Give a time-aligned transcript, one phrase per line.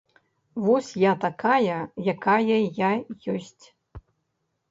[0.67, 1.75] Вось я такая,
[2.13, 2.89] якая я
[3.37, 3.65] ёсць.